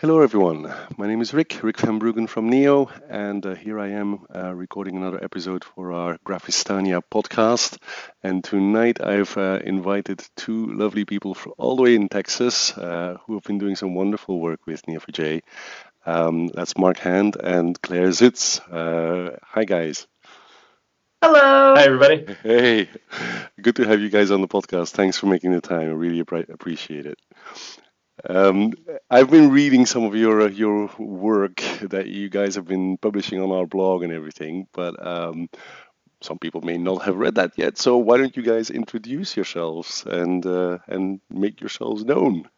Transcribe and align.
Hello, 0.00 0.20
everyone. 0.20 0.72
My 0.96 1.08
name 1.08 1.20
is 1.20 1.34
Rik, 1.34 1.58
Rik 1.60 1.78
van 1.78 1.98
Bruggen 1.98 2.28
from 2.28 2.48
NEO, 2.48 2.88
and 3.08 3.44
uh, 3.44 3.56
here 3.56 3.80
I 3.80 3.88
am 3.88 4.26
uh, 4.32 4.54
recording 4.54 4.96
another 4.96 5.18
episode 5.20 5.64
for 5.64 5.90
our 5.90 6.18
Graphistania 6.24 7.02
podcast. 7.12 7.78
And 8.22 8.44
tonight 8.44 9.00
I've 9.02 9.36
uh, 9.36 9.58
invited 9.64 10.24
two 10.36 10.68
lovely 10.68 11.04
people 11.04 11.34
from 11.34 11.54
all 11.58 11.74
the 11.74 11.82
way 11.82 11.96
in 11.96 12.08
Texas 12.08 12.78
uh, 12.78 13.16
who 13.26 13.34
have 13.34 13.42
been 13.42 13.58
doing 13.58 13.74
some 13.74 13.96
wonderful 13.96 14.38
work 14.38 14.60
with 14.68 14.82
Neo4j. 14.82 15.42
Um, 16.06 16.46
that's 16.46 16.78
Mark 16.78 16.98
Hand 16.98 17.34
and 17.34 17.82
Claire 17.82 18.10
Zutz. 18.10 18.60
Uh, 18.72 19.36
hi, 19.42 19.64
guys. 19.64 20.06
Hello. 21.20 21.74
Hi, 21.74 21.82
everybody. 21.82 22.36
Hey, 22.44 22.88
good 23.60 23.74
to 23.74 23.84
have 23.84 24.00
you 24.00 24.10
guys 24.10 24.30
on 24.30 24.42
the 24.42 24.46
podcast. 24.46 24.90
Thanks 24.90 25.18
for 25.18 25.26
making 25.26 25.50
the 25.50 25.60
time. 25.60 25.88
I 25.88 25.92
really 25.92 26.20
appreciate 26.20 27.06
it. 27.06 27.18
Um, 28.26 28.72
I've 29.10 29.30
been 29.30 29.50
reading 29.50 29.86
some 29.86 30.04
of 30.04 30.14
your 30.14 30.48
your 30.48 30.90
work 30.98 31.56
that 31.82 32.06
you 32.08 32.28
guys 32.28 32.56
have 32.56 32.66
been 32.66 32.98
publishing 32.98 33.40
on 33.40 33.52
our 33.52 33.66
blog 33.66 34.02
and 34.02 34.12
everything, 34.12 34.66
but 34.72 34.94
um, 35.06 35.48
some 36.22 36.38
people 36.38 36.62
may 36.62 36.78
not 36.78 37.04
have 37.04 37.16
read 37.16 37.36
that 37.36 37.52
yet. 37.58 37.78
So 37.78 37.98
why 37.98 38.18
don't 38.18 38.36
you 38.36 38.42
guys 38.42 38.70
introduce 38.70 39.36
yourselves 39.36 40.04
and 40.06 40.44
uh, 40.46 40.78
and 40.88 41.20
make 41.30 41.60
yourselves 41.60 42.04
known? 42.04 42.48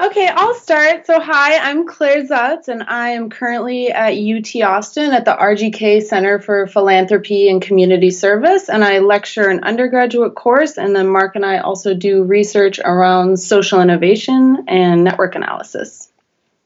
Okay, 0.00 0.26
I'll 0.26 0.54
start. 0.54 1.06
So, 1.06 1.20
hi, 1.20 1.58
I'm 1.58 1.86
Claire 1.86 2.24
Zutz, 2.24 2.68
and 2.68 2.82
I 2.82 3.10
am 3.10 3.28
currently 3.28 3.92
at 3.92 4.14
UT 4.14 4.62
Austin 4.62 5.12
at 5.12 5.26
the 5.26 5.36
RGK 5.36 6.02
Center 6.02 6.38
for 6.40 6.66
Philanthropy 6.66 7.50
and 7.50 7.60
Community 7.60 8.10
Service, 8.10 8.70
and 8.70 8.82
I 8.82 9.00
lecture 9.00 9.48
an 9.48 9.62
undergraduate 9.62 10.34
course. 10.34 10.78
And 10.78 10.96
then 10.96 11.08
Mark 11.08 11.36
and 11.36 11.44
I 11.44 11.58
also 11.58 11.92
do 11.92 12.24
research 12.24 12.80
around 12.82 13.38
social 13.38 13.82
innovation 13.82 14.64
and 14.66 15.04
network 15.04 15.34
analysis. 15.34 16.10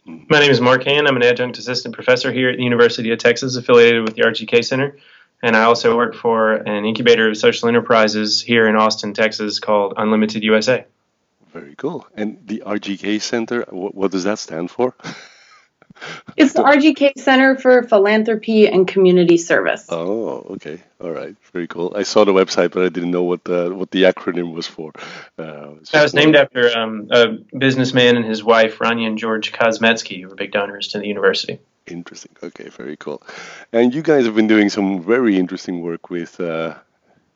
My 0.04 0.38
name 0.38 0.52
is 0.52 0.60
Mark 0.60 0.84
Hand. 0.84 1.08
I'm 1.08 1.16
an 1.16 1.24
adjunct 1.24 1.58
assistant 1.58 1.96
professor 1.96 2.32
here 2.32 2.50
at 2.50 2.58
the 2.58 2.62
University 2.62 3.10
of 3.10 3.18
Texas, 3.18 3.56
affiliated 3.56 4.04
with 4.04 4.14
the 4.14 4.22
RGK 4.22 4.64
Center. 4.64 4.98
And 5.42 5.56
I 5.56 5.64
also 5.64 5.96
work 5.96 6.14
for 6.14 6.54
an 6.54 6.84
incubator 6.84 7.28
of 7.28 7.36
social 7.36 7.68
enterprises 7.68 8.40
here 8.40 8.68
in 8.68 8.76
Austin, 8.76 9.14
Texas 9.14 9.58
called 9.58 9.94
Unlimited 9.96 10.44
USA. 10.44 10.86
Very 11.58 11.74
cool. 11.74 12.06
And 12.14 12.46
the 12.46 12.64
RGK 12.66 13.22
Center, 13.22 13.64
what, 13.70 13.94
what 13.94 14.10
does 14.10 14.24
that 14.24 14.38
stand 14.38 14.70
for? 14.70 14.94
it's 16.36 16.52
the 16.52 16.62
RGK 16.62 17.12
Center 17.16 17.56
for 17.56 17.82
Philanthropy 17.82 18.68
and 18.68 18.86
Community 18.86 19.38
Service. 19.38 19.86
Oh, 19.88 20.44
okay. 20.50 20.82
All 21.00 21.10
right. 21.10 21.34
Very 21.54 21.66
cool. 21.66 21.94
I 21.96 22.02
saw 22.02 22.26
the 22.26 22.34
website, 22.34 22.72
but 22.72 22.82
I 22.82 22.90
didn't 22.90 23.10
know 23.10 23.22
what 23.22 23.42
the 23.44 23.74
what 23.74 23.90
the 23.90 24.02
acronym 24.02 24.52
was 24.52 24.66
for. 24.66 24.92
Uh, 25.38 25.76
that 25.92 26.02
was 26.02 26.12
named 26.12 26.36
after 26.36 26.76
um, 26.76 27.08
a 27.10 27.38
businessman 27.56 28.16
and 28.16 28.26
his 28.26 28.44
wife, 28.44 28.78
Ronya 28.78 29.06
and 29.06 29.16
George 29.16 29.50
Kozmetsky, 29.50 30.20
who 30.20 30.28
were 30.28 30.34
big 30.34 30.52
donors 30.52 30.88
to 30.88 30.98
the 30.98 31.06
university. 31.06 31.58
Interesting. 31.86 32.32
Okay, 32.42 32.68
very 32.68 32.98
cool. 32.98 33.22
And 33.72 33.94
you 33.94 34.02
guys 34.02 34.26
have 34.26 34.34
been 34.34 34.48
doing 34.48 34.68
some 34.68 35.02
very 35.02 35.38
interesting 35.38 35.80
work 35.80 36.10
with 36.10 36.38
uh, 36.38 36.74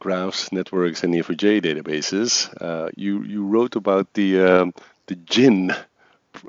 graphs, 0.01 0.51
networks, 0.53 1.05
and 1.05 1.15
Neo4j 1.15 1.63
databases. 1.63 2.51
Uh, 2.61 2.91
you 2.97 3.23
you 3.23 3.45
wrote 3.47 3.77
about 3.77 4.13
the 4.15 4.41
um, 4.41 4.75
the 5.07 5.15
GIN, 5.15 5.71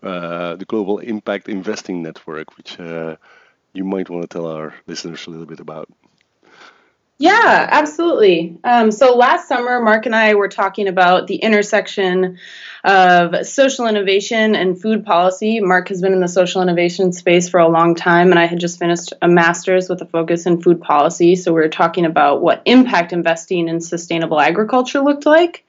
uh, 0.03 0.55
the 0.55 0.65
Global 0.65 0.99
Impact 0.99 1.49
Investing 1.49 2.01
Network, 2.01 2.57
which 2.57 2.79
uh, 2.79 3.15
you 3.73 3.83
might 3.83 4.09
want 4.09 4.23
to 4.23 4.27
tell 4.27 4.47
our 4.47 4.73
listeners 4.87 5.27
a 5.27 5.29
little 5.29 5.45
bit 5.45 5.59
about. 5.59 5.87
Yeah, 7.21 7.67
absolutely. 7.69 8.57
Um, 8.63 8.89
so 8.89 9.15
last 9.15 9.47
summer, 9.47 9.79
Mark 9.79 10.07
and 10.07 10.15
I 10.15 10.33
were 10.33 10.47
talking 10.47 10.87
about 10.87 11.27
the 11.27 11.35
intersection 11.35 12.39
of 12.83 13.45
social 13.45 13.85
innovation 13.85 14.55
and 14.55 14.81
food 14.81 15.05
policy. 15.05 15.59
Mark 15.59 15.89
has 15.89 16.01
been 16.01 16.13
in 16.13 16.19
the 16.19 16.27
social 16.27 16.63
innovation 16.63 17.13
space 17.13 17.47
for 17.47 17.59
a 17.59 17.69
long 17.69 17.93
time, 17.93 18.31
and 18.31 18.39
I 18.39 18.47
had 18.47 18.59
just 18.59 18.79
finished 18.79 19.13
a 19.21 19.27
master's 19.27 19.87
with 19.87 20.01
a 20.01 20.07
focus 20.07 20.47
in 20.47 20.63
food 20.63 20.81
policy. 20.81 21.35
So 21.35 21.53
we 21.53 21.61
were 21.61 21.69
talking 21.69 22.05
about 22.05 22.41
what 22.41 22.63
impact 22.65 23.13
investing 23.13 23.67
in 23.67 23.81
sustainable 23.81 24.39
agriculture 24.39 25.01
looked 25.01 25.27
like. 25.27 25.63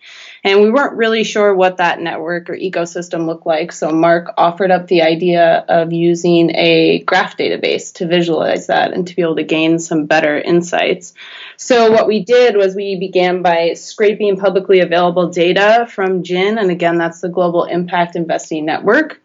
And 0.44 0.60
we 0.60 0.70
weren't 0.70 0.96
really 0.96 1.22
sure 1.22 1.54
what 1.54 1.76
that 1.76 2.00
network 2.00 2.50
or 2.50 2.56
ecosystem 2.56 3.26
looked 3.26 3.46
like. 3.46 3.70
So 3.70 3.90
Mark 3.90 4.32
offered 4.36 4.72
up 4.72 4.88
the 4.88 5.02
idea 5.02 5.64
of 5.68 5.92
using 5.92 6.50
a 6.56 7.00
graph 7.00 7.36
database 7.36 7.94
to 7.94 8.08
visualize 8.08 8.66
that 8.66 8.92
and 8.92 9.06
to 9.06 9.14
be 9.14 9.22
able 9.22 9.36
to 9.36 9.44
gain 9.44 9.78
some 9.78 10.06
better 10.06 10.36
insights. 10.36 11.14
So 11.62 11.92
what 11.92 12.08
we 12.08 12.24
did 12.24 12.56
was 12.56 12.74
we 12.74 12.96
began 12.98 13.40
by 13.40 13.74
scraping 13.74 14.36
publicly 14.36 14.80
available 14.80 15.28
data 15.28 15.86
from 15.88 16.22
GIN, 16.22 16.58
and 16.58 16.72
again, 16.72 16.98
that's 16.98 17.20
the 17.20 17.28
Global 17.28 17.66
Impact 17.66 18.16
Investing 18.16 18.64
Network. 18.64 19.22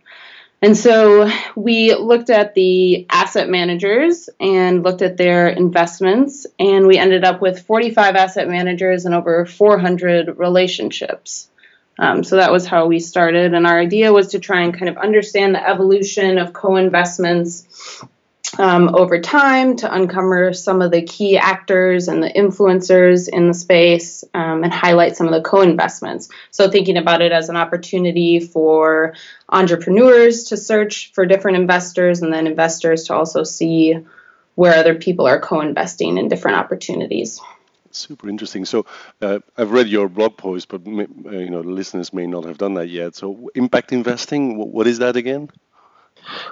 And 0.62 0.78
so 0.78 1.32
we 1.56 1.96
looked 1.96 2.30
at 2.30 2.54
the 2.54 3.08
asset 3.10 3.50
managers 3.50 4.30
and 4.40 4.84
looked 4.84 5.02
at 5.02 5.18
their 5.18 5.48
investments, 5.48 6.46
and 6.60 6.86
we 6.86 7.00
ended 7.00 7.24
up 7.24 7.42
with 7.42 7.66
45 7.66 8.16
asset 8.16 8.48
managers 8.48 9.06
and 9.06 9.16
over 9.16 9.48
400 9.48 10.38
relationships. 10.38 11.50
Um, 11.98 12.24
so 12.24 12.36
that 12.36 12.52
was 12.52 12.68
how 12.68 12.86
we 12.86 13.00
started, 13.00 13.56
and 13.56 13.66
our 13.66 13.80
idea 13.80 14.14
was 14.14 14.28
to 14.28 14.40
try 14.40 14.62
and 14.62 14.78
kind 14.78 14.90
of 14.90 14.98
understand 14.98 15.56
the 15.56 15.68
evolution 15.68 16.38
of 16.38 16.54
co 16.54 16.76
investments 16.76 18.00
um, 18.58 18.96
over 18.96 19.20
time 19.20 19.76
to 19.78 19.94
uncover 19.94 20.54
some 20.54 20.82
of 20.82 20.92
the 20.92 21.02
key 21.02 21.38
actors 21.38 22.08
and 22.08 22.24
the 22.24 22.32
influencers 22.32 23.28
in 23.28 23.48
the 23.48 23.54
space 23.54 24.24
um, 24.34 24.64
and 24.64 24.74
highlight 24.74 25.18
some 25.18 25.28
of 25.28 25.34
the 25.34 25.42
co 25.42 25.62
investments. 25.62 26.30
So, 26.52 26.70
thinking 26.70 26.98
about 26.98 27.22
it 27.22 27.32
as 27.32 27.50
an 27.50 27.58
opportunity 27.58 28.40
for 28.40 29.16
entrepreneurs 29.50 30.46
to 30.46 30.58
search 30.58 31.12
for 31.14 31.26
different 31.26 31.58
investors 31.58 32.22
and 32.22 32.34
then 32.34 32.48
investors 32.48 33.06
to 33.06 33.14
also 33.14 33.44
see 33.44 33.96
where 34.56 34.74
other 34.74 34.96
people 34.96 35.28
are 35.28 35.40
co 35.40 35.62
investing 35.62 36.18
in 36.18 36.28
different 36.28 36.58
opportunities. 36.58 37.40
Super 37.92 38.30
interesting. 38.30 38.66
So 38.66 38.86
uh, 39.22 39.40
I've 39.58 39.72
read 39.72 39.88
your 39.88 40.08
blog 40.10 40.38
post, 40.38 40.68
but 40.70 40.82
uh, 40.86 41.06
you 41.32 41.50
know 41.50 41.62
listeners 41.62 42.14
may 42.14 42.28
not 42.28 42.46
have 42.46 42.58
done 42.58 42.76
that 42.76 42.90
yet. 42.90 43.16
So 43.16 43.50
impact 43.56 43.92
investing, 43.92 44.58
what 44.58 44.88
is 44.88 45.00
that 45.00 45.16
again? 45.16 45.50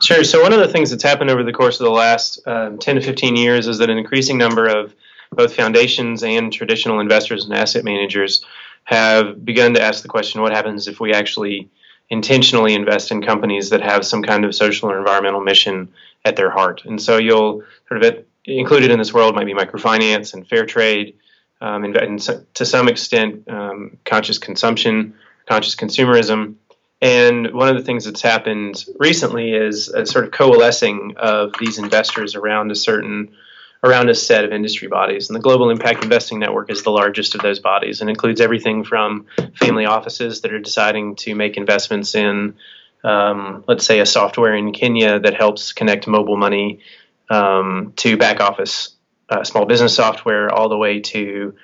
Sure. 0.01 0.23
So 0.23 0.41
one 0.41 0.53
of 0.53 0.59
the 0.59 0.67
things 0.67 0.89
that's 0.89 1.03
happened 1.03 1.29
over 1.29 1.43
the 1.43 1.53
course 1.53 1.79
of 1.79 1.85
the 1.85 1.91
last 1.91 2.39
um, 2.47 2.77
10 2.77 2.95
to 2.95 3.01
15 3.01 3.35
years 3.35 3.67
is 3.67 3.77
that 3.79 3.89
an 3.89 3.97
increasing 3.97 4.37
number 4.37 4.67
of 4.67 4.93
both 5.31 5.55
foundations 5.55 6.23
and 6.23 6.51
traditional 6.51 6.99
investors 6.99 7.45
and 7.45 7.53
asset 7.53 7.83
managers 7.83 8.45
have 8.83 9.43
begun 9.43 9.73
to 9.73 9.81
ask 9.81 10.01
the 10.01 10.09
question: 10.09 10.41
What 10.41 10.53
happens 10.53 10.87
if 10.87 10.99
we 10.99 11.13
actually 11.13 11.69
intentionally 12.09 12.73
invest 12.73 13.11
in 13.11 13.21
companies 13.21 13.71
that 13.71 13.81
have 13.81 14.05
some 14.05 14.21
kind 14.21 14.45
of 14.45 14.53
social 14.53 14.91
or 14.91 14.99
environmental 14.99 15.41
mission 15.41 15.89
at 16.23 16.35
their 16.35 16.51
heart? 16.51 16.83
And 16.85 17.01
so 17.01 17.17
you'll 17.17 17.63
sort 17.87 18.03
of 18.03 18.03
it, 18.03 18.27
included 18.45 18.91
in 18.91 18.99
this 18.99 19.13
world 19.13 19.35
might 19.35 19.45
be 19.45 19.53
microfinance 19.53 20.33
and 20.33 20.47
fair 20.47 20.65
trade, 20.65 21.15
um, 21.61 21.83
and, 21.83 21.97
and, 21.97 22.29
to 22.53 22.65
some 22.65 22.87
extent 22.87 23.47
um, 23.47 23.97
conscious 24.05 24.37
consumption, 24.37 25.15
conscious 25.47 25.75
consumerism. 25.75 26.55
And 27.01 27.53
one 27.53 27.69
of 27.69 27.75
the 27.75 27.83
things 27.83 28.05
that's 28.05 28.21
happened 28.21 28.83
recently 28.97 29.53
is 29.53 29.89
a 29.89 30.05
sort 30.05 30.25
of 30.25 30.31
coalescing 30.31 31.15
of 31.17 31.53
these 31.59 31.77
investors 31.77 32.35
around 32.35 32.71
a 32.71 32.75
certain 32.75 33.35
around 33.83 34.09
a 34.09 34.15
set 34.15 34.43
of 34.43 34.51
industry 34.51 34.87
bodies. 34.87 35.29
And 35.29 35.35
the 35.35 35.41
Global 35.41 35.69
Impact 35.69 36.03
Investing 36.03 36.39
Network 36.39 36.71
is 36.71 36.81
the 36.81 36.89
largest 36.89 37.35
of 37.35 37.41
those 37.41 37.59
bodies 37.59 38.01
and 38.01 38.09
includes 38.09 38.41
everything 38.41 38.83
from 38.83 39.27
family 39.53 39.85
offices 39.85 40.41
that 40.41 40.51
are 40.51 40.59
deciding 40.59 41.17
to 41.17 41.35
make 41.35 41.55
investments 41.55 42.15
in, 42.15 42.55
um, 43.03 43.63
let's 43.67 43.85
say, 43.85 43.99
a 43.99 44.05
software 44.05 44.55
in 44.55 44.71
Kenya 44.71 45.19
that 45.19 45.35
helps 45.35 45.71
connect 45.71 46.07
mobile 46.07 46.37
money 46.37 46.79
um, 47.29 47.93
to 47.97 48.17
back 48.17 48.39
office 48.39 48.95
uh, 49.29 49.43
small 49.43 49.65
business 49.65 49.95
software, 49.95 50.51
all 50.51 50.69
the 50.69 50.77
way 50.77 51.01
to 51.01 51.55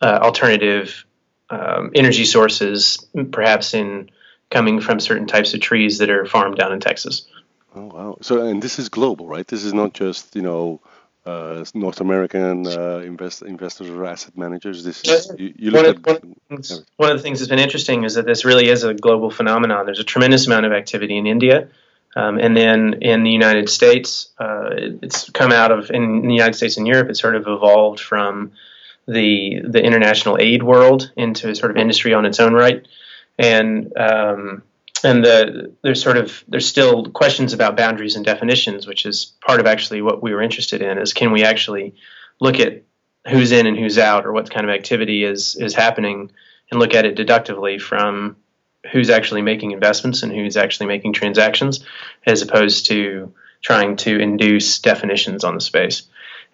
uh, 0.00 0.18
alternative 0.22 1.04
um, 1.50 1.90
energy 1.94 2.24
sources, 2.24 3.06
perhaps 3.30 3.74
in 3.74 4.10
coming 4.50 4.80
from 4.80 5.00
certain 5.00 5.26
types 5.26 5.54
of 5.54 5.60
trees 5.60 5.98
that 5.98 6.10
are 6.10 6.24
farmed 6.26 6.56
down 6.56 6.72
in 6.72 6.80
Texas. 6.80 7.26
Oh 7.74 7.86
wow! 7.86 8.18
So 8.22 8.46
and 8.46 8.62
this 8.62 8.78
is 8.78 8.88
global, 8.88 9.26
right? 9.26 9.46
This 9.46 9.64
is 9.64 9.74
not 9.74 9.92
just 9.92 10.34
you 10.34 10.42
know 10.42 10.80
uh, 11.26 11.64
North 11.74 12.00
American 12.00 12.66
uh, 12.66 12.98
invest, 12.98 13.42
investors 13.42 13.90
or 13.90 14.06
asset 14.06 14.36
managers. 14.38 14.84
This 14.84 15.02
is, 15.04 15.30
you, 15.36 15.52
you 15.56 15.72
one, 15.72 15.84
of, 15.84 16.06
one, 16.06 16.36
things, 16.48 16.82
one, 16.96 17.10
of, 17.10 17.18
the 17.18 17.22
things 17.22 17.40
that's 17.40 17.50
been 17.50 17.58
interesting 17.58 18.04
is 18.04 18.14
that 18.14 18.26
this 18.26 18.44
really 18.44 18.68
is 18.68 18.84
a 18.84 18.94
global 18.94 19.30
phenomenon. 19.30 19.86
There's 19.86 19.98
a 19.98 20.04
tremendous 20.04 20.46
amount 20.46 20.66
of 20.66 20.72
activity 20.72 21.16
in 21.18 21.26
India. 21.26 21.68
Um, 22.14 22.38
and 22.38 22.56
then 22.56 23.02
in 23.02 23.24
the 23.24 23.30
United 23.30 23.68
States, 23.68 24.28
uh, 24.38 24.70
it's 25.02 25.28
come 25.30 25.52
out 25.52 25.70
of 25.70 25.90
in 25.90 26.22
the 26.22 26.32
United 26.32 26.54
States 26.54 26.78
and 26.78 26.86
Europe. 26.86 27.10
It's 27.10 27.20
sort 27.20 27.34
of 27.34 27.46
evolved 27.46 28.00
from 28.00 28.52
the 29.06 29.60
the 29.62 29.82
international 29.82 30.38
aid 30.40 30.62
world 30.62 31.12
into 31.16 31.50
a 31.50 31.54
sort 31.54 31.72
of 31.72 31.76
industry 31.76 32.14
on 32.14 32.24
its 32.24 32.40
own 32.40 32.54
right 32.54 32.86
and 33.38 33.96
um, 33.96 34.62
and 35.04 35.24
the 35.24 35.72
there's 35.82 36.02
sort 36.02 36.16
of 36.16 36.44
there's 36.48 36.66
still 36.66 37.06
questions 37.10 37.52
about 37.52 37.76
boundaries 37.76 38.16
and 38.16 38.24
definitions, 38.24 38.86
which 38.86 39.06
is 39.06 39.32
part 39.44 39.60
of 39.60 39.66
actually 39.66 40.02
what 40.02 40.22
we 40.22 40.34
were 40.34 40.42
interested 40.42 40.82
in. 40.82 40.98
Is 40.98 41.12
can 41.12 41.32
we 41.32 41.44
actually 41.44 41.94
look 42.40 42.60
at 42.60 42.82
who's 43.28 43.52
in 43.52 43.66
and 43.66 43.78
who's 43.78 43.98
out, 43.98 44.26
or 44.26 44.32
what 44.32 44.50
kind 44.50 44.68
of 44.68 44.74
activity 44.74 45.24
is 45.24 45.56
is 45.56 45.74
happening, 45.74 46.30
and 46.70 46.80
look 46.80 46.94
at 46.94 47.04
it 47.04 47.14
deductively 47.14 47.78
from 47.78 48.36
who's 48.92 49.10
actually 49.10 49.42
making 49.42 49.72
investments 49.72 50.22
and 50.22 50.32
who's 50.32 50.56
actually 50.56 50.86
making 50.86 51.12
transactions, 51.12 51.84
as 52.24 52.42
opposed 52.42 52.86
to 52.86 53.32
trying 53.62 53.96
to 53.96 54.16
induce 54.16 54.78
definitions 54.78 55.44
on 55.44 55.54
the 55.54 55.60
space. 55.60 56.04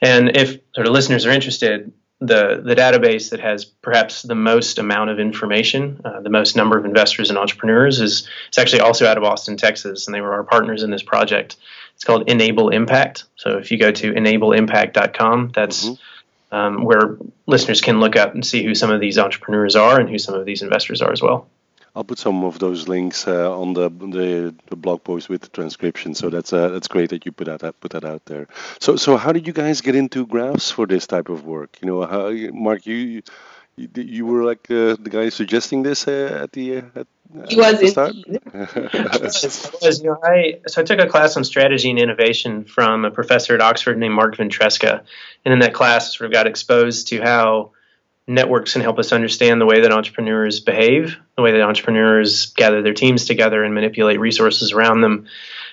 And 0.01 0.35
if 0.37 0.59
sort 0.75 0.87
of 0.87 0.93
listeners 0.93 1.27
are 1.27 1.31
interested, 1.31 1.93
the, 2.23 2.63
the 2.65 2.77
database 2.77 3.31
that 3.31 3.41
has 3.41 3.65
perhaps 3.65 4.23
the 4.23 4.37
most 4.37 4.79
amount 4.79 5.11
of 5.11 5.19
information, 5.19 6.01
uh, 6.05 6.21
the 6.21 6.31
most 6.31 6.55
number 6.55 6.79
of 6.79 6.85
investors 6.85 7.31
and 7.31 7.39
entrepreneurs, 7.39 8.01
is 8.01 8.29
it's 8.47 8.59
actually 8.59 8.81
also 8.81 9.07
out 9.07 9.19
of 9.19 9.25
Austin, 9.25 9.57
Texas, 9.57 10.07
and 10.07 10.15
they 10.15 10.21
were 10.21 10.33
our 10.33 10.45
partners 10.45 10.85
in 10.85 10.91
this 10.91 11.03
project. 11.03 11.57
It's 11.97 12.05
called 12.05 12.29
Enable 12.31 12.69
Impact. 12.69 13.25
So 13.35 13.59
if 13.59 13.73
you 13.73 13.79
go 13.79 13.91
to 13.91 14.13
enableimpact.com, 14.13 15.51
that's 15.53 15.87
mm-hmm. 15.87 16.57
um, 16.57 16.85
where 16.85 17.17
listeners 17.47 17.81
can 17.81 17.99
look 17.99 18.15
up 18.15 18.35
and 18.35 18.47
see 18.47 18.63
who 18.63 18.75
some 18.77 18.93
of 18.93 19.01
these 19.01 19.19
entrepreneurs 19.19 19.75
are 19.75 19.99
and 19.99 20.09
who 20.09 20.19
some 20.19 20.35
of 20.35 20.47
these 20.47 20.63
investors 20.63 21.03
are 21.03 21.11
as 21.11 21.21
well. 21.21 21.49
I'll 21.95 22.05
put 22.05 22.19
some 22.19 22.43
of 22.45 22.59
those 22.59 22.89
links 22.89 23.29
uh, 23.29 23.55
on 23.55 23.75
the, 23.75 23.91
the, 23.91 24.55
the 24.71 24.77
blog 24.77 25.05
post 25.05 25.29
with 25.29 25.43
the 25.43 25.49
transcription. 25.49 26.15
So 26.15 26.31
that's 26.31 26.53
uh, 26.53 26.69
that's 26.69 26.89
great 26.89 27.11
that 27.11 27.27
you 27.27 27.33
put 27.33 27.47
that 27.47 27.81
put 27.81 27.93
that 27.93 28.05
out 28.05 28.25
there. 28.25 28.49
So 28.81 28.97
so 28.97 29.17
how 29.19 29.33
did 29.33 29.47
you 29.47 29.53
guys 29.53 29.83
get 29.83 29.95
into 29.95 30.27
graphs 30.27 30.71
for 30.71 30.87
this 30.87 31.07
type 31.07 31.29
of 31.29 31.45
work? 31.45 31.79
You 31.83 31.89
know, 31.89 32.07
how, 32.07 32.31
Mark, 32.53 32.87
you 32.87 33.23
you, 33.77 33.89
you 33.95 34.27
were 34.27 34.45
like 34.45 34.71
uh, 34.71 34.97
the 34.99 35.11
guy 35.11 35.29
suggesting 35.29 35.83
this 35.83 36.09
uh, 36.09 36.41
at 36.43 36.53
the 36.53 36.79
uh, 36.79 36.83
at, 36.95 37.07
he 37.49 37.57
was 37.57 37.81
the 37.81 37.89
start. 37.89 38.15
was, 39.83 40.01
you 40.03 40.11
know, 40.11 40.19
I 40.23 40.61
so 40.67 40.83
I 40.83 40.85
took 40.85 40.99
a 40.99 41.07
class 41.07 41.37
on 41.37 41.45
strategy 41.45 41.89
and 41.91 41.99
innovation 41.99 42.65
from 42.65 43.05
a 43.05 43.11
professor 43.11 43.55
at 43.55 43.63
Oxford 43.63 43.99
named 43.99 44.15
Marc 44.15 44.37
Ventresca, 44.37 45.03
and 45.45 45.53
in 45.53 45.61
that 45.61 45.73
class, 45.73 46.17
sort 46.17 46.27
of 46.27 46.33
got 46.33 46.47
exposed 46.47 47.09
to 47.09 47.21
how 47.23 47.73
networks 48.27 48.73
can 48.73 48.83
help 48.83 48.99
us 48.99 49.13
understand 49.13 49.61
the 49.61 49.67
way 49.67 49.81
that 49.81 49.93
entrepreneurs 49.93 50.61
behave, 50.61 51.17
the 51.37 51.43
way 51.43 51.53
that 51.53 51.63
entrepreneurs 51.63 52.47
gather 52.53 52.83
their 52.83 52.95
teams 52.95 53.25
together 53.25 53.65
and 53.65 53.75
manipulate 53.75 54.21
resources 54.21 54.73
around 54.73 55.01
them. 55.01 55.27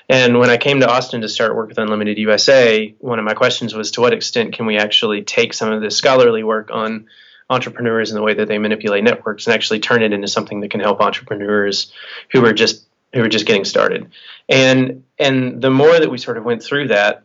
And 0.08 0.40
when 0.40 0.50
I 0.50 0.58
came 0.58 0.80
to 0.80 0.90
Austin 0.90 1.22
to 1.22 1.30
start 1.30 1.56
work 1.56 1.70
with 1.70 1.78
Unlimited 1.78 2.18
USA, 2.18 2.96
one 3.00 3.20
of 3.20 3.26
my 3.26 3.36
questions 3.36 3.76
was 3.76 3.92
to 3.92 4.02
what 4.02 4.14
extent 4.14 4.54
can 4.54 4.66
we 4.66 4.78
actually 4.78 5.22
take 5.22 5.54
some 5.54 5.72
of 5.72 5.82
this 5.82 5.96
scholarly 5.96 6.44
work 6.44 6.72
on 6.72 7.08
entrepreneurs 7.50 8.10
and 8.10 8.18
the 8.18 8.24
way 8.24 8.34
that 8.34 8.48
they 8.48 8.58
manipulate 8.58 9.04
networks 9.04 9.46
and 9.46 9.54
actually 9.54 9.80
turn 9.80 10.02
it 10.02 10.14
into 10.14 10.28
something 10.28 10.62
that 10.62 10.72
can 10.72 10.80
help 10.80 11.02
entrepreneurs 11.02 11.92
who 12.32 12.46
are 12.46 12.54
just 12.54 12.86
who 13.14 13.24
are 13.24 13.30
just 13.30 13.46
getting 13.46 13.66
started. 13.66 14.12
And 14.48 15.04
and 15.18 15.62
the 15.62 15.72
more 15.72 16.00
that 16.00 16.10
we 16.10 16.18
sort 16.18 16.38
of 16.38 16.44
went 16.44 16.64
through 16.64 16.90
that, 16.90 17.24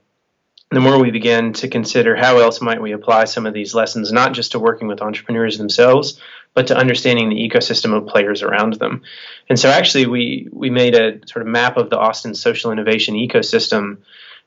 the 0.76 0.80
more 0.80 0.98
we 0.98 1.10
begin 1.10 1.52
to 1.54 1.68
consider 1.68 2.16
how 2.16 2.38
else 2.38 2.60
might 2.60 2.80
we 2.80 2.92
apply 2.92 3.24
some 3.24 3.46
of 3.46 3.54
these 3.54 3.74
lessons, 3.74 4.12
not 4.12 4.32
just 4.32 4.52
to 4.52 4.58
working 4.58 4.88
with 4.88 5.02
entrepreneurs 5.02 5.58
themselves, 5.58 6.20
but 6.54 6.68
to 6.68 6.76
understanding 6.76 7.28
the 7.28 7.48
ecosystem 7.48 7.92
of 7.96 8.06
players 8.06 8.42
around 8.42 8.74
them. 8.74 9.02
And 9.48 9.58
so, 9.58 9.68
actually, 9.68 10.06
we 10.06 10.48
we 10.52 10.70
made 10.70 10.94
a 10.94 11.26
sort 11.26 11.42
of 11.42 11.48
map 11.48 11.76
of 11.76 11.90
the 11.90 11.98
Austin 11.98 12.34
social 12.34 12.72
innovation 12.72 13.14
ecosystem, 13.14 13.98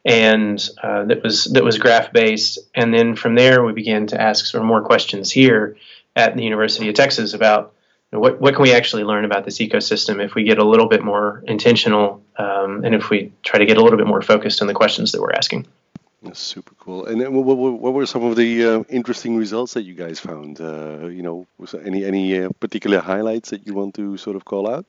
and 0.05 0.69
uh, 0.81 1.05
that 1.05 1.21
was 1.21 1.45
that 1.45 1.63
was 1.63 1.77
graph 1.77 2.13
based. 2.13 2.59
And 2.73 2.93
then 2.93 3.15
from 3.15 3.35
there, 3.35 3.63
we 3.63 3.73
began 3.73 4.07
to 4.07 4.21
ask 4.21 4.45
sort 4.45 4.63
of 4.63 4.67
more 4.67 4.81
questions 4.81 5.31
here 5.31 5.77
at 6.15 6.35
the 6.35 6.43
University 6.43 6.87
of 6.89 6.95
Texas 6.95 7.33
about 7.33 7.73
what 8.11 8.39
what 8.39 8.55
can 8.55 8.63
we 8.63 8.73
actually 8.73 9.03
learn 9.03 9.25
about 9.25 9.43
this 9.43 9.59
ecosystem 9.59 10.23
if 10.23 10.33
we 10.33 10.43
get 10.43 10.59
a 10.59 10.63
little 10.63 10.87
bit 10.87 11.03
more 11.03 11.43
intentional, 11.45 12.23
um, 12.37 12.85
and 12.85 12.95
if 12.95 13.09
we 13.09 13.33
try 13.43 13.59
to 13.59 13.65
get 13.65 13.77
a 13.77 13.83
little 13.83 13.97
bit 13.97 14.07
more 14.07 14.21
focused 14.21 14.61
on 14.61 14.67
the 14.67 14.73
questions 14.73 15.11
that 15.11 15.21
we're 15.21 15.33
asking. 15.33 15.67
That's 16.23 16.39
super 16.39 16.73
cool. 16.79 17.05
And 17.05 17.21
then 17.21 17.33
what, 17.33 17.45
what, 17.45 17.73
what, 17.79 17.93
were 17.93 18.05
some 18.07 18.23
of 18.23 18.35
the 18.35 18.65
uh, 18.65 18.83
interesting 18.89 19.37
results 19.37 19.75
that 19.75 19.83
you 19.83 19.93
guys 19.93 20.19
found? 20.19 20.59
Uh, 20.59 21.07
you 21.07 21.21
know, 21.21 21.45
was 21.59 21.71
there 21.71 21.85
any 21.85 22.05
any 22.05 22.39
uh, 22.39 22.49
particular 22.59 22.99
highlights 22.99 23.51
that 23.51 23.67
you 23.67 23.75
want 23.75 23.93
to 23.95 24.17
sort 24.17 24.35
of 24.35 24.43
call 24.43 24.67
out? 24.67 24.85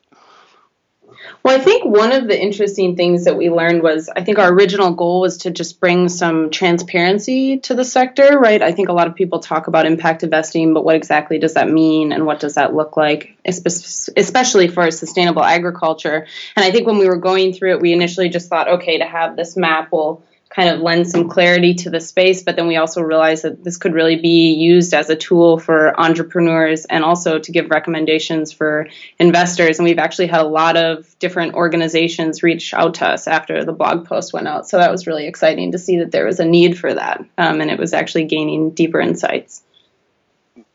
Well, 1.43 1.59
I 1.59 1.63
think 1.63 1.85
one 1.85 2.13
of 2.13 2.29
the 2.29 2.41
interesting 2.41 2.97
things 2.97 3.25
that 3.25 3.37
we 3.37 3.51
learned 3.51 3.83
was 3.83 4.09
I 4.15 4.23
think 4.23 4.39
our 4.39 4.53
original 4.53 4.93
goal 4.93 5.21
was 5.21 5.39
to 5.39 5.51
just 5.51 5.81
bring 5.81 6.09
some 6.09 6.51
transparency 6.51 7.59
to 7.61 7.75
the 7.75 7.85
sector, 7.85 8.39
right? 8.39 8.61
I 8.61 8.73
think 8.73 8.89
a 8.89 8.93
lot 8.93 9.07
of 9.07 9.15
people 9.15 9.41
talk 9.41 9.67
about 9.67 9.87
impact 9.87 10.23
investing, 10.23 10.75
but 10.75 10.85
what 10.85 10.97
exactly 10.97 11.39
does 11.39 11.55
that 11.55 11.69
mean 11.69 12.13
and 12.13 12.27
what 12.27 12.41
does 12.41 12.55
that 12.55 12.75
look 12.75 12.97
like, 12.97 13.37
especially 13.45 14.69
for 14.69 14.91
sustainable 14.91 15.43
agriculture? 15.43 16.27
And 16.57 16.65
I 16.65 16.71
think 16.71 16.87
when 16.87 16.99
we 16.99 17.09
were 17.09 17.17
going 17.17 17.53
through 17.53 17.73
it, 17.73 17.81
we 17.81 17.93
initially 17.93 18.29
just 18.29 18.49
thought, 18.49 18.69
okay, 18.69 18.99
to 18.99 19.05
have 19.05 19.35
this 19.35 19.57
map 19.57 19.91
will 19.91 20.23
kind 20.51 20.71
of 20.71 20.81
lend 20.81 21.09
some 21.09 21.29
clarity 21.29 21.75
to 21.75 21.91
the 21.91 22.01
space. 22.01 22.43
But 22.43 22.57
then 22.57 22.67
we 22.67 22.77
also 22.77 23.03
realized 23.03 23.45
that 23.45 23.63
this 23.63 23.77
could 23.77 23.95
really 23.95 24.17
be 24.17 24.55
used 24.55 24.95
as 24.95 25.11
a 25.11 25.17
tool 25.17 25.59
for 25.59 25.99
entrepreneurs 26.01 26.85
and 26.85 27.05
also 27.05 27.39
to 27.39 27.53
give 27.53 27.71
recommendations 27.71 28.53
for 28.53 28.89
investors. 29.19 29.79
And 29.79 29.85
we've 29.85 29.99
actually 29.99 30.29
had 30.29 30.41
a 30.41 30.49
lot 30.49 30.77
of 30.77 31.19
different 31.19 31.55
organizations 31.55 32.43
reach 32.43 32.73
out 32.73 32.95
to 32.95 33.07
us 33.07 33.27
after 33.27 33.65
the 33.65 33.73
blog 33.73 34.07
post 34.07 34.33
went 34.33 34.49
out. 34.49 34.69
So 34.69 34.79
that 34.79 34.91
was 34.91 35.07
really 35.07 35.27
exciting 35.27 35.73
to 35.73 35.79
see 35.79 35.99
that 35.99 36.11
there 36.11 36.27
was 36.27 36.41
a 36.41 36.45
need 36.45 36.79
for 36.79 36.93
that. 36.93 37.25
Um, 37.37 37.61
and 37.61 37.71
it 37.71 37.79
was 37.79 37.93
actually 37.93 38.25
gaining 38.25 38.71
deeper 38.71 39.01
insights. 39.01 39.63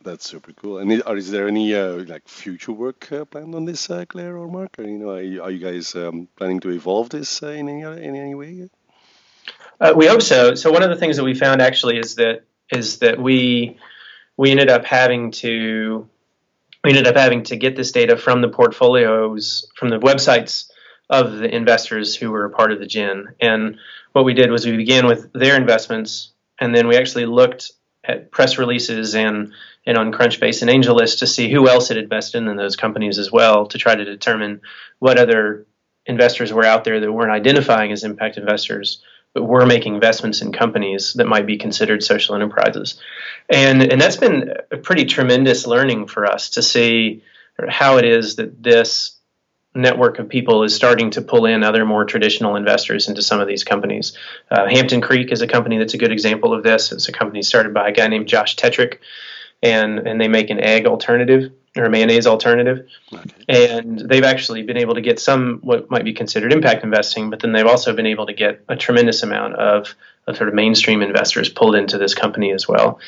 That's 0.03 0.27
super 0.27 0.51
cool. 0.51 0.79
And 0.79 0.91
is, 0.91 1.31
there 1.31 1.47
any 1.47 1.73
uh, 1.73 2.03
like 2.05 2.27
future 2.27 2.73
work 2.73 3.09
uh, 3.11 3.23
planned 3.23 3.55
on 3.55 3.63
this, 3.63 3.89
uh, 3.89 4.03
Claire 4.05 4.37
or 4.37 4.49
Mark? 4.49 4.77
Or, 4.77 4.83
you 4.83 4.97
know, 4.97 5.11
are 5.11 5.49
you, 5.49 5.59
guys 5.59 5.95
um, 5.95 6.27
planning 6.35 6.59
to 6.59 6.71
evolve 6.71 7.09
this 7.09 7.41
uh, 7.41 7.47
in 7.47 7.69
any 7.69 7.81
in 7.81 8.15
any 8.15 8.35
way? 8.35 8.69
Uh, 9.79 9.93
we 9.95 10.07
hope 10.07 10.21
so. 10.21 10.55
So 10.55 10.71
one 10.71 10.83
of 10.83 10.89
the 10.89 10.95
things 10.95 11.17
that 11.17 11.23
we 11.23 11.33
found 11.33 11.61
actually 11.61 11.97
is 11.97 12.15
that 12.15 12.43
is 12.71 12.99
that 12.99 13.19
we 13.19 13.77
we 14.37 14.51
ended 14.51 14.69
up 14.69 14.85
having 14.85 15.31
to 15.31 16.07
we 16.83 16.89
ended 16.89 17.07
up 17.07 17.15
having 17.15 17.43
to 17.43 17.55
get 17.55 17.75
this 17.75 17.91
data 17.91 18.17
from 18.17 18.41
the 18.41 18.49
portfolios 18.49 19.71
from 19.75 19.89
the 19.89 19.99
websites 19.99 20.69
of 21.09 21.33
the 21.33 21.53
investors 21.53 22.15
who 22.15 22.31
were 22.31 22.45
a 22.45 22.49
part 22.49 22.71
of 22.71 22.79
the 22.79 22.87
GIN. 22.87 23.35
And 23.39 23.77
what 24.13 24.25
we 24.25 24.33
did 24.33 24.51
was 24.51 24.65
we 24.65 24.77
began 24.77 25.05
with 25.05 25.31
their 25.33 25.55
investments, 25.55 26.31
and 26.59 26.73
then 26.73 26.87
we 26.87 26.95
actually 26.95 27.25
looked 27.25 27.71
at 28.03 28.31
press 28.31 28.57
releases 28.57 29.15
and 29.15 29.53
and 29.85 29.97
on 29.97 30.13
Crunchbase 30.13 30.61
and 30.61 30.71
AngelList 30.71 31.19
to 31.19 31.27
see 31.27 31.51
who 31.51 31.67
else 31.67 31.89
had 31.89 31.97
invested 31.97 32.43
in 32.43 32.55
those 32.55 32.75
companies 32.75 33.19
as 33.19 33.31
well 33.31 33.67
to 33.67 33.77
try 33.77 33.95
to 33.95 34.05
determine 34.05 34.61
what 34.99 35.17
other 35.17 35.65
investors 36.05 36.53
were 36.53 36.65
out 36.65 36.83
there 36.83 36.99
that 36.99 37.11
weren't 37.11 37.31
identifying 37.31 37.91
as 37.91 38.03
impact 38.03 38.37
investors 38.37 39.01
but 39.33 39.43
we're 39.43 39.65
making 39.65 39.95
investments 39.95 40.41
in 40.41 40.51
companies 40.51 41.13
that 41.13 41.25
might 41.25 41.45
be 41.45 41.57
considered 41.57 42.03
social 42.03 42.35
enterprises. 42.35 42.99
And, 43.49 43.81
and 43.91 43.99
that's 43.99 44.17
been 44.17 44.53
a 44.71 44.77
pretty 44.77 45.05
tremendous 45.05 45.65
learning 45.65 46.07
for 46.07 46.25
us 46.25 46.51
to 46.51 46.61
see 46.61 47.23
how 47.67 47.97
it 47.97 48.05
is 48.05 48.35
that 48.37 48.61
this 48.61 49.17
network 49.75 50.19
of 50.19 50.29
people 50.29 50.63
is 50.63 50.75
starting 50.75 51.09
to 51.11 51.21
pull 51.21 51.45
in 51.45 51.63
other 51.63 51.85
more 51.85 52.05
traditional 52.05 52.55
investors 52.55 53.07
into 53.09 53.21
some 53.21 53.39
of 53.39 53.47
these 53.47 53.63
companies. 53.63 54.15
Uh, 54.51 54.67
Hampton 54.67 55.01
Creek 55.01 55.31
is 55.31 55.41
a 55.41 55.47
company 55.47 55.77
that's 55.77 55.95
a 55.95 55.97
good 55.97 56.11
example 56.11 56.53
of 56.53 56.63
this. 56.63 56.91
It's 56.91 57.09
a 57.09 57.11
company 57.11 57.41
started 57.41 57.73
by 57.73 57.89
a 57.89 57.91
guy 57.91 58.07
named 58.07 58.27
Josh 58.27 58.55
Tetrick, 58.55 58.99
and, 59.63 59.99
and 59.99 60.19
they 60.19 60.27
make 60.27 60.49
an 60.49 60.59
egg 60.59 60.85
alternative 60.85 61.51
or 61.75 61.85
a 61.85 61.89
mayonnaise 61.89 62.27
alternative. 62.27 62.85
Okay. 63.11 63.75
And 63.81 63.97
they've 63.97 64.23
actually 64.23 64.61
been 64.61 64.77
able 64.77 64.95
to 64.95 65.01
get 65.01 65.19
some 65.19 65.59
what 65.63 65.89
might 65.89 66.03
be 66.03 66.13
considered 66.13 66.53
impact 66.53 66.83
investing, 66.83 67.29
but 67.29 67.39
then 67.39 67.53
they've 67.53 67.65
also 67.65 67.95
been 67.95 68.05
able 68.05 68.27
to 68.27 68.33
get 68.33 68.63
a 68.67 68.75
tremendous 68.75 69.23
amount 69.23 69.55
of, 69.55 69.95
of 70.27 70.37
sort 70.37 70.49
of 70.49 70.53
mainstream 70.53 71.01
investors 71.01 71.49
pulled 71.49 71.75
into 71.75 71.97
this 71.97 72.13
company 72.13 72.51
as 72.51 72.67
well. 72.67 72.99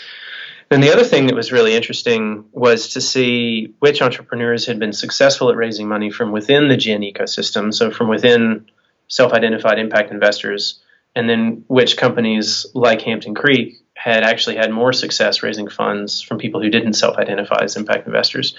And 0.72 0.82
the 0.82 0.92
other 0.92 1.04
thing 1.04 1.28
that 1.28 1.36
was 1.36 1.52
really 1.52 1.76
interesting 1.76 2.46
was 2.52 2.94
to 2.94 3.02
see 3.02 3.76
which 3.80 4.02
entrepreneurs 4.02 4.66
had 4.66 4.80
been 4.80 4.94
successful 4.94 5.52
at 5.52 5.58
raising 5.58 5.88
money 5.88 6.10
from 6.10 6.32
within 6.32 6.70
the 6.70 6.78
GIN 6.78 7.02
ecosystem, 7.02 7.72
so 7.72 7.92
from 7.92 8.08
within 8.08 8.66
self 9.08 9.32
identified 9.32 9.78
impact 9.78 10.10
investors, 10.10 10.82
and 11.16 11.30
then 11.30 11.66
which 11.68 11.98
companies 11.98 12.66
like 12.74 13.02
Hampton 13.02 13.36
Creek 13.36 13.85
had 14.06 14.24
actually 14.24 14.56
had 14.56 14.70
more 14.70 14.94
success 14.94 15.42
raising 15.42 15.68
funds 15.68 16.22
from 16.22 16.38
people 16.38 16.62
who 16.62 16.70
didn't 16.70 16.94
self-identify 16.94 17.64
as 17.64 17.76
impact 17.76 18.06
investors. 18.06 18.56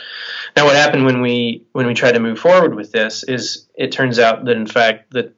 Now, 0.57 0.65
what 0.65 0.75
happened 0.75 1.07
when 1.07 1.21
we 1.21 1.65
when 1.71 1.87
we 1.87 1.95
tried 1.95 2.13
to 2.13 2.19
move 2.21 2.41
forward 2.41 2.75
with 2.75 2.91
this 2.91 3.23
is 3.23 3.69
it 3.77 3.93
turns 3.93 4.19
out 4.19 4.45
that 4.47 4.57
in 4.57 4.67
fact 4.67 5.13
that 5.13 5.35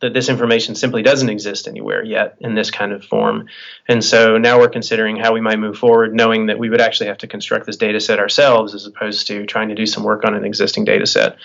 that 0.00 0.14
this 0.14 0.30
information 0.30 0.74
simply 0.74 1.02
doesn't 1.02 1.28
exist 1.28 1.68
anywhere 1.68 2.02
yet 2.02 2.38
in 2.40 2.54
this 2.54 2.70
kind 2.70 2.90
of 2.90 3.04
form. 3.04 3.48
And 3.86 4.02
so 4.02 4.38
now 4.38 4.58
we're 4.58 4.70
considering 4.70 5.16
how 5.16 5.34
we 5.34 5.42
might 5.42 5.58
move 5.58 5.76
forward, 5.76 6.14
knowing 6.14 6.46
that 6.46 6.58
we 6.58 6.70
would 6.70 6.80
actually 6.80 7.08
have 7.08 7.18
to 7.18 7.26
construct 7.26 7.66
this 7.66 7.76
data 7.76 8.00
set 8.00 8.18
ourselves 8.18 8.74
as 8.74 8.86
opposed 8.86 9.26
to 9.26 9.44
trying 9.44 9.68
to 9.68 9.74
do 9.74 9.84
some 9.84 10.04
work 10.04 10.24
on 10.24 10.34
an 10.34 10.46
existing 10.46 10.86
data 10.86 11.04
set. 11.04 11.36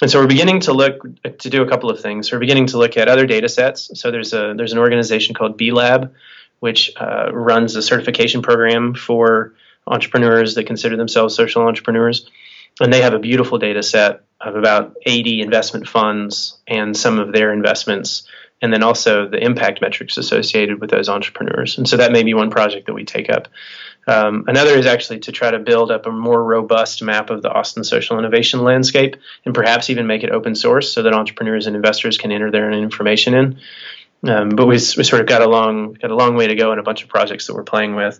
And 0.00 0.10
so 0.10 0.18
we're 0.18 0.26
beginning 0.26 0.60
to 0.60 0.72
look 0.72 1.02
to 1.38 1.50
do 1.50 1.62
a 1.62 1.68
couple 1.68 1.90
of 1.90 2.00
things. 2.00 2.32
We're 2.32 2.38
beginning 2.38 2.66
to 2.68 2.78
look 2.78 2.96
at 2.96 3.08
other 3.08 3.26
data 3.26 3.48
sets. 3.48 3.90
So 4.00 4.10
there's 4.10 4.32
a 4.32 4.54
there's 4.56 4.72
an 4.72 4.78
organization 4.78 5.34
called 5.34 5.56
B 5.56 5.72
Lab 5.72 6.12
which 6.60 6.92
uh, 6.96 7.30
runs 7.32 7.74
a 7.74 7.82
certification 7.82 8.42
program 8.42 8.94
for 8.94 9.54
entrepreneurs 9.86 10.54
that 10.54 10.66
consider 10.66 10.96
themselves 10.96 11.34
social 11.34 11.62
entrepreneurs. 11.62 12.30
And 12.80 12.92
they 12.92 13.02
have 13.02 13.14
a 13.14 13.18
beautiful 13.18 13.58
data 13.58 13.82
set 13.82 14.22
of 14.40 14.54
about 14.54 14.94
80 15.04 15.40
investment 15.40 15.88
funds 15.88 16.58
and 16.66 16.96
some 16.96 17.18
of 17.18 17.32
their 17.32 17.52
investments, 17.52 18.22
and 18.62 18.72
then 18.72 18.82
also 18.82 19.26
the 19.28 19.42
impact 19.42 19.80
metrics 19.80 20.16
associated 20.16 20.80
with 20.80 20.90
those 20.90 21.08
entrepreneurs. 21.08 21.76
And 21.76 21.88
so 21.88 21.96
that 21.96 22.12
may 22.12 22.22
be 22.22 22.32
one 22.32 22.50
project 22.50 22.86
that 22.86 22.94
we 22.94 23.04
take 23.04 23.28
up. 23.28 23.48
Um, 24.10 24.46
another 24.48 24.72
is 24.76 24.86
actually 24.86 25.20
to 25.20 25.32
try 25.32 25.52
to 25.52 25.60
build 25.60 25.92
up 25.92 26.04
a 26.04 26.10
more 26.10 26.42
robust 26.42 27.00
map 27.00 27.30
of 27.30 27.42
the 27.42 27.48
Austin 27.48 27.84
social 27.84 28.18
innovation 28.18 28.64
landscape 28.64 29.14
and 29.44 29.54
perhaps 29.54 29.88
even 29.88 30.08
make 30.08 30.24
it 30.24 30.32
open 30.32 30.56
source 30.56 30.92
so 30.92 31.04
that 31.04 31.12
entrepreneurs 31.12 31.68
and 31.68 31.76
investors 31.76 32.18
can 32.18 32.32
enter 32.32 32.50
their 32.50 32.72
own 32.72 32.82
information 32.82 33.34
in. 33.34 33.60
Um, 34.28 34.48
but 34.48 34.66
we, 34.66 34.74
we 34.74 34.78
sort 34.78 35.20
of 35.20 35.28
got 35.28 35.42
a 35.42 35.48
long 35.48 35.92
got 35.92 36.10
a 36.10 36.16
long 36.16 36.34
way 36.34 36.48
to 36.48 36.56
go 36.56 36.72
in 36.72 36.80
a 36.80 36.82
bunch 36.82 37.04
of 37.04 37.08
projects 37.08 37.46
that 37.46 37.54
we're 37.54 37.62
playing 37.62 37.94
with. 37.94 38.18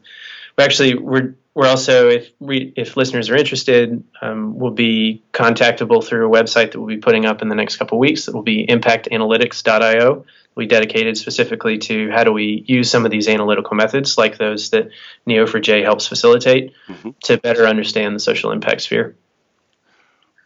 We 0.56 0.64
actually 0.64 0.94
we're 0.94 1.34
we're 1.54 1.66
also 1.66 2.08
if 2.08 2.30
we, 2.38 2.72
if 2.76 2.96
listeners 2.96 3.28
are 3.28 3.36
interested, 3.36 4.04
um, 4.22 4.58
we'll 4.58 4.70
be 4.70 5.22
contactable 5.32 6.04
through 6.04 6.26
a 6.26 6.30
website 6.30 6.72
that 6.72 6.78
we'll 6.78 6.86
be 6.86 6.98
putting 6.98 7.26
up 7.26 7.42
in 7.42 7.48
the 7.48 7.54
next 7.54 7.76
couple 7.76 7.98
of 7.98 8.00
weeks. 8.00 8.26
That 8.26 8.34
will 8.34 8.42
be 8.42 8.66
impactanalytics.io. 8.66 10.24
We 10.54 10.66
dedicated 10.66 11.16
specifically 11.16 11.78
to 11.78 12.10
how 12.10 12.24
do 12.24 12.32
we 12.32 12.64
use 12.66 12.90
some 12.90 13.04
of 13.04 13.10
these 13.10 13.28
analytical 13.28 13.76
methods, 13.76 14.16
like 14.16 14.38
those 14.38 14.70
that 14.70 14.90
Neo4j 15.28 15.82
helps 15.82 16.06
facilitate, 16.06 16.72
mm-hmm. 16.88 17.10
to 17.24 17.38
better 17.38 17.66
understand 17.66 18.14
the 18.14 18.20
social 18.20 18.52
impact 18.52 18.82
sphere. 18.82 19.16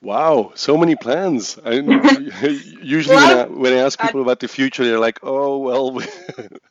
Wow, 0.05 0.53
so 0.55 0.77
many 0.77 0.97
plans. 0.97 1.59
I, 1.65 1.71
usually 2.83 3.17
when 3.17 3.25
I, 3.25 3.45
when 3.47 3.73
I 3.73 3.79
ask 3.79 3.99
people 3.99 4.21
about 4.21 4.41
the 4.41 4.49
future, 4.49 4.85
they're 4.85 4.99
like, 4.99 5.21
"Oh 5.23 5.59
well," 5.59 5.99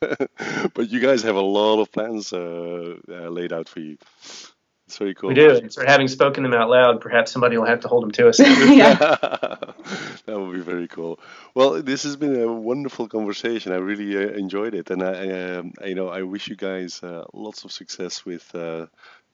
but 0.74 0.88
you 0.88 1.00
guys 1.00 1.22
have 1.22 1.34
a 1.34 1.40
lot 1.40 1.80
of 1.80 1.90
plans 1.90 2.32
uh, 2.32 2.94
uh, 3.08 3.28
laid 3.28 3.52
out 3.52 3.68
for 3.68 3.80
you. 3.80 3.98
It's 4.86 4.98
very 4.98 5.14
cool. 5.14 5.30
We 5.30 5.34
do. 5.34 5.56
And 5.56 5.72
so 5.72 5.84
having 5.84 6.06
spoken 6.06 6.44
them 6.44 6.52
out 6.52 6.70
loud, 6.70 7.00
perhaps 7.00 7.32
somebody 7.32 7.56
will 7.56 7.64
have 7.64 7.80
to 7.80 7.88
hold 7.88 8.04
them 8.04 8.12
to 8.12 8.28
us. 8.28 8.36
that 8.36 9.74
would 10.26 10.52
be 10.52 10.60
very 10.60 10.86
cool. 10.86 11.18
Well, 11.54 11.82
this 11.82 12.04
has 12.04 12.16
been 12.16 12.40
a 12.40 12.52
wonderful 12.52 13.08
conversation. 13.08 13.72
I 13.72 13.76
really 13.76 14.16
uh, 14.16 14.28
enjoyed 14.28 14.74
it, 14.74 14.90
and 14.90 15.02
I, 15.02 15.56
um, 15.56 15.72
you 15.84 15.96
know, 15.96 16.08
I 16.08 16.22
wish 16.22 16.46
you 16.46 16.56
guys 16.56 17.02
uh, 17.02 17.24
lots 17.32 17.64
of 17.64 17.72
success 17.72 18.24
with 18.24 18.48
uh, 18.54 18.86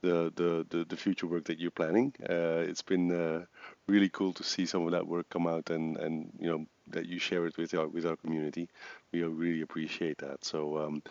the, 0.02 0.32
the, 0.34 0.66
the 0.70 0.84
the 0.84 0.96
future 0.96 1.26
work 1.26 1.44
that 1.44 1.58
you're 1.58 1.70
planning. 1.70 2.14
Uh, 2.22 2.64
it's 2.70 2.82
been 2.82 3.46
really 3.90 4.08
cool 4.08 4.32
to 4.34 4.44
see 4.44 4.66
some 4.66 4.86
of 4.86 4.92
that 4.92 5.06
work 5.06 5.28
come 5.30 5.46
out 5.46 5.70
and 5.70 5.96
and 5.96 6.32
you 6.38 6.50
know 6.50 6.66
that 6.88 7.06
you 7.06 7.18
share 7.18 7.46
it 7.46 7.56
with 7.56 7.74
our 7.74 7.88
with 7.88 8.06
our 8.06 8.16
community. 8.16 8.68
We 9.12 9.22
really 9.22 9.62
appreciate 9.62 10.18
that. 10.18 10.44
So 10.44 10.78
um, 10.78 11.02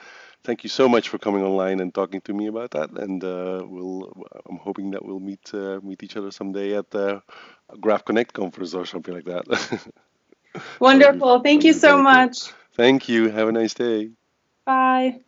thank 0.44 0.64
you 0.64 0.70
so 0.70 0.88
much 0.90 1.10
for 1.10 1.18
coming 1.18 1.44
online 1.44 1.80
and 1.80 1.94
talking 1.94 2.22
to 2.22 2.34
me 2.34 2.48
about 2.48 2.72
that. 2.72 2.92
And 2.92 3.24
uh, 3.24 3.64
we'll 3.66 4.12
I'm 4.50 4.58
hoping 4.58 4.92
that 4.92 5.06
we'll 5.06 5.20
meet 5.20 5.54
uh, 5.54 5.80
meet 5.84 6.04
each 6.04 6.18
other 6.18 6.32
someday 6.32 6.76
at 6.76 6.90
the 6.92 7.22
Graph 7.80 8.06
Connect 8.06 8.34
conference 8.34 8.74
or 8.74 8.86
something 8.86 9.14
like 9.14 9.26
that. 9.26 9.46
Wonderful. 10.80 11.42
Thank 11.42 11.64
you 11.64 11.74
so 11.74 11.98
much. 11.98 12.52
Thank 12.74 13.10
you. 13.10 13.30
Have 13.30 13.50
a 13.50 13.52
nice 13.52 13.74
day. 13.74 14.10
Bye. 14.66 15.22